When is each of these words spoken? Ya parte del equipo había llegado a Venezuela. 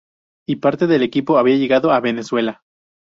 Ya 0.49 0.57
parte 0.59 0.87
del 0.87 1.03
equipo 1.03 1.37
había 1.37 1.57
llegado 1.57 1.91
a 1.91 1.99
Venezuela. 1.99 2.63